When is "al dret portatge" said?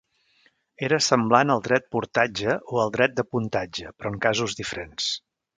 1.57-2.57